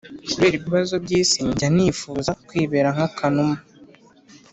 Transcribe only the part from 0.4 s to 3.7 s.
ibibazo byisi njya nifuza kwibera nk’akanuma